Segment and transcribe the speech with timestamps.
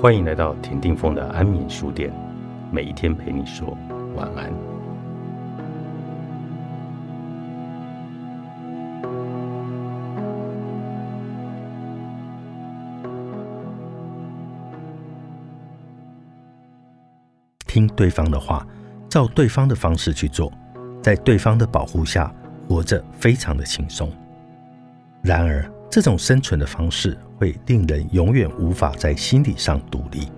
[0.00, 2.10] 欢迎来到田定峰的安眠书店，
[2.72, 3.76] 每一天陪你说
[4.16, 4.50] 晚安。
[17.66, 18.66] 听对方的话，
[19.06, 20.50] 照对方的方式去做，
[21.02, 22.34] 在对方的保护下
[22.66, 24.10] 活着，非常的轻松。
[25.20, 27.14] 然而，这种生存的方式。
[27.40, 30.30] 会令人永远无法在心理上独立，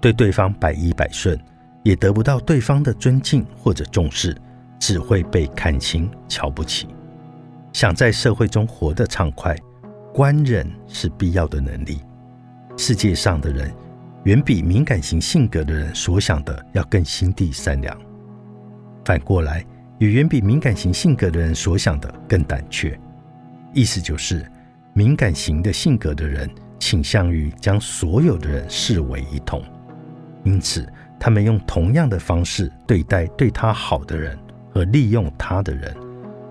[0.00, 1.38] 对对方百依百顺，
[1.84, 4.36] 也得不到对方的尊敬或者重视，
[4.80, 6.88] 只会被看轻、瞧不起。
[7.72, 9.56] 想在社会中活得畅快，
[10.12, 12.00] 观人是必要的能力。
[12.76, 13.72] 世界上的人，
[14.24, 17.96] 远比敏感型性格的人所想的要更心地善良，
[19.04, 19.64] 反过来，
[20.00, 22.98] 也远比敏感型性格的人所想的更胆怯。
[23.72, 24.44] 意思就是。
[25.00, 26.46] 敏感型的性格的人
[26.78, 29.64] 倾向于将所有的人视为一统，
[30.44, 30.86] 因此
[31.18, 34.38] 他们用同样的方式对待对他好的人
[34.70, 35.96] 和利用他的人，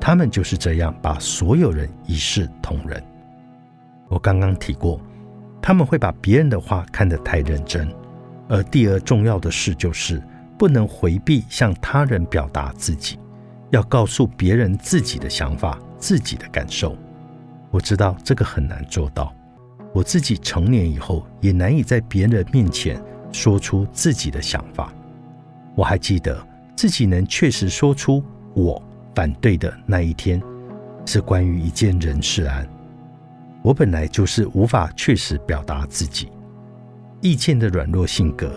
[0.00, 3.02] 他们就是这样把所有人一视同仁。
[4.06, 5.00] 我刚刚提过，
[5.60, 7.92] 他们会把别人的话看得太认真，
[8.48, 10.22] 而第二重要的事就是
[10.56, 13.18] 不能回避向他人表达自己，
[13.70, 16.96] 要告诉别人自己的想法、自己的感受。
[17.76, 19.30] 我知道这个很难做到，
[19.92, 22.98] 我自己成年以后也难以在别人面前
[23.30, 24.90] 说出自己的想法。
[25.74, 26.42] 我还记得
[26.74, 28.24] 自己能确实说出
[28.54, 28.82] 我
[29.14, 30.42] 反对的那一天，
[31.04, 32.66] 是关于一件人事案。
[33.60, 36.30] 我本来就是无法确实表达自己
[37.20, 38.50] 意见的软弱性格，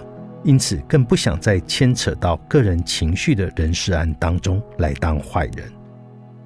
[0.46, 5.70] 因此更不想在牵扯到个人情绪的人事案当中来当坏人。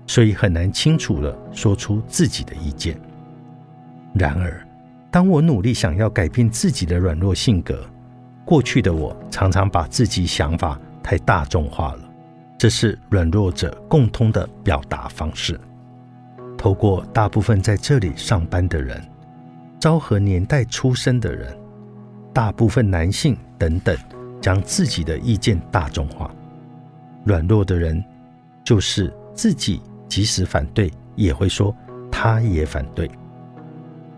[0.05, 2.99] 所以很难清楚地说出自己的意见。
[4.13, 4.65] 然而，
[5.09, 7.83] 当我努力想要改变自己的软弱性格，
[8.45, 11.99] 过去的我常常把自己想法太大众化了。
[12.57, 15.59] 这是软弱者共通的表达方式。
[16.57, 19.01] 透过大部分在这里上班的人、
[19.79, 21.57] 昭和年代出生的人、
[22.31, 23.97] 大部分男性等等，
[24.39, 26.33] 将自己的意见大众化。
[27.25, 28.03] 软弱的人
[28.63, 29.81] 就是自己。
[30.07, 31.75] 即使反对，也会说
[32.11, 33.09] 他也反对。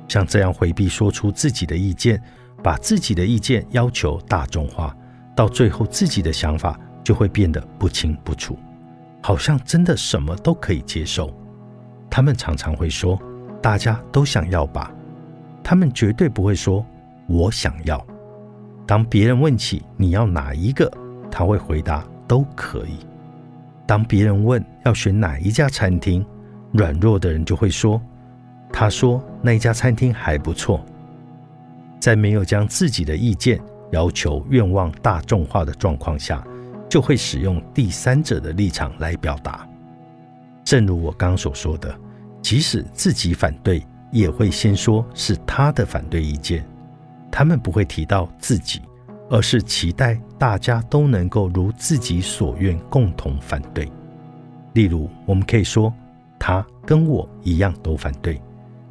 [0.07, 2.21] 像这样回避说出自己的意见，
[2.61, 4.95] 把自己的意见要求大众化，
[5.35, 8.57] 到最后自己的想法就会变得不清不楚，
[9.21, 11.33] 好像真的什么都可以接受。
[12.09, 13.19] 他们常常会说
[13.61, 14.93] ：“大家都想要吧。”
[15.63, 16.85] 他们绝对不会说
[17.27, 18.05] “我想要”。
[18.85, 20.91] 当别人问起你要哪一个，
[21.31, 23.05] 他会回答：“都可以。”
[23.85, 26.25] 当别人问要选哪一家餐厅，
[26.71, 28.01] 软弱的人就会说
[28.73, 30.83] ：“他说那一家餐厅还不错。”
[31.99, 33.59] 在没有将自己的意见、
[33.91, 36.45] 要求、愿望大众化的状况下，
[36.89, 39.67] 就会使用第三者的立场来表达。
[40.63, 41.95] 正如我刚所说的，
[42.41, 46.65] 即使自己反对，也会先说是他的反对意见，
[47.31, 48.81] 他们不会提到自己。
[49.27, 53.91] 而是期待大家都能够如自己所愿，共同反对。
[54.73, 55.93] 例如，我们可以说
[56.37, 58.41] 他跟我一样都反对，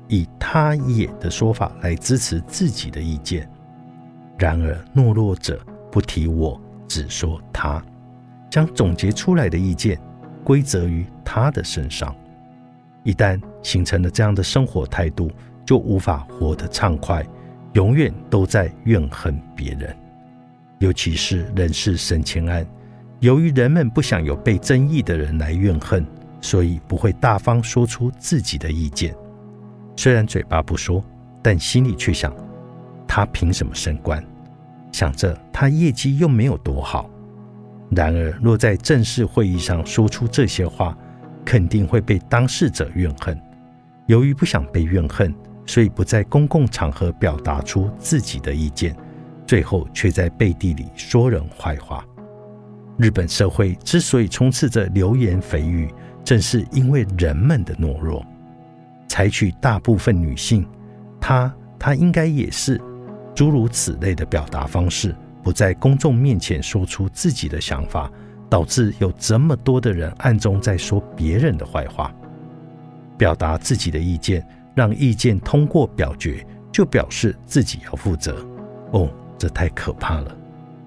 [0.09, 3.49] 以他也的说法来支持自己的意见。
[4.39, 5.61] 然而，懦弱者
[5.93, 7.85] 不提我，只说他，
[8.51, 10.01] 将总结出来的意见
[10.43, 12.15] 归责于他的身上。
[13.03, 15.31] 一旦形成了这样的生活态度，
[15.67, 17.23] 就无法活得畅快，
[17.75, 19.95] 永远都在怨恨别人。
[20.85, 22.63] 尤其是人事升迁案，
[23.21, 26.07] 由于人们不想有被争议的人来怨恨，
[26.43, 29.15] 所以不会大方说出自己的意见。
[29.97, 31.03] 虽然嘴巴不说，
[31.43, 32.37] 但心里却想：
[33.09, 34.23] 他凭什么升官？
[34.93, 37.09] 想着他业绩又没有多好。
[37.89, 40.95] 然而，若在正式会议上说出这些话，
[41.47, 43.41] 肯定会被当事者怨恨。
[44.07, 48.95] 由于不想被怨恨，所以不在公共场合表达出自己的意见。
[49.47, 52.05] 最后却在背地里说人坏话。
[52.97, 55.93] 日本社会之所以充斥着流言蜚语，
[56.25, 58.25] 正是因为人们的懦弱。
[59.09, 60.65] 采取大部分女性，
[61.21, 62.81] 她她应该也是
[63.35, 68.11] 诸如此类的表达方式，不在公众面前说出自己的想法，
[68.49, 72.15] 导致有这么多的人暗中在说别人的坏话。
[73.19, 78.37] 表达自己的意见，让意见通过表决，就表示自己要负责。
[78.93, 79.11] 哦。
[79.39, 80.37] 这太可怕了。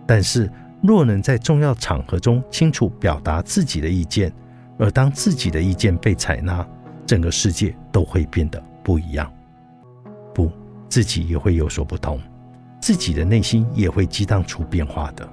[0.06, 0.50] 但是，
[0.82, 4.32] 若能在重要场合中清楚表达自己的意见，
[4.78, 6.66] 而当自己的意见被采纳，
[7.06, 9.32] 整个世界都会变得不一样。
[10.34, 10.52] 不，
[10.88, 12.20] 自己也会有所不同。
[12.80, 15.28] 自己的内心也会激荡出变化的。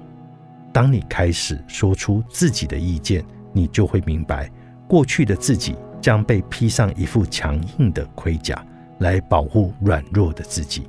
[0.73, 3.23] 当你开始说出自己的意见，
[3.53, 4.51] 你就会明白，
[4.87, 8.65] 过去的自己将被披上一副强硬的盔甲，
[8.97, 10.87] 来保护软弱的自己。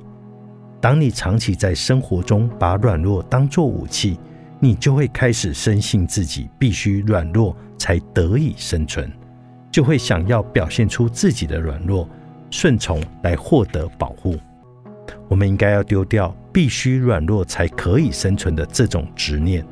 [0.87, 4.17] 当你长期在生活中把软弱当作武器，
[4.57, 9.11] 你就会开始深信自己必须软弱才得以生存，
[9.69, 12.07] 就会想要表现出自己的软弱、
[12.49, 14.37] 顺从来获得保护。
[15.27, 19.65] 我们应该要丢掉必须软弱才可以生存的这种执念。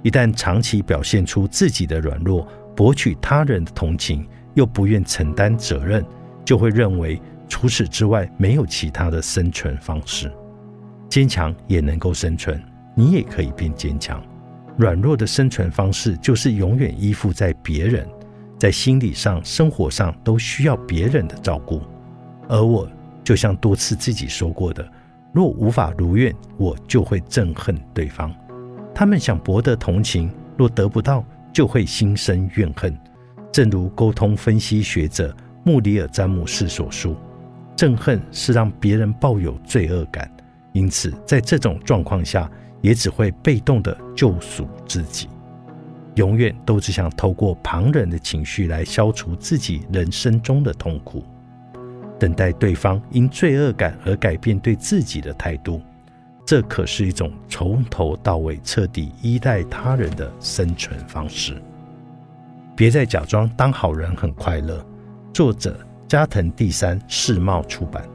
[0.00, 6.02] 一旦长期表现出自己的软弱，博取他人的同情，又不愿承担责任，
[6.42, 7.20] 就会认为
[7.50, 10.32] 除此之外没有其他的生存方式。
[11.14, 12.60] 坚强也能够生存，
[12.92, 14.20] 你也可以变坚强。
[14.76, 18.04] 软弱的生存方式就是永远依附在别人，
[18.58, 21.80] 在心理上、生活上都需要别人的照顾。
[22.48, 22.90] 而我
[23.22, 24.84] 就像多次自己说过的，
[25.32, 28.34] 若无法如愿，我就会憎恨对方。
[28.92, 32.92] 他们想博得同情，若得不到，就会心生怨恨。
[33.52, 35.32] 正如沟通分析学者
[35.62, 37.14] 穆里尔詹姆士所述
[37.78, 40.28] ：“憎恨是让别人抱有罪恶感，
[40.74, 42.50] 因此在这种状况下，
[42.82, 45.28] 也只会被动的救赎自己，
[46.16, 51.24] 永远都只想透过旁人的情绪来消除自己人生中的痛苦，
[52.18, 55.80] 等待对方因罪恶感而改变对自己的态度。”
[56.46, 61.56] 这可是一种从头到尾彻底依赖他人的生存方式。
[62.76, 64.84] 别再假装当好人很快乐。
[65.32, 68.06] 作者：加藤第三世贸出版。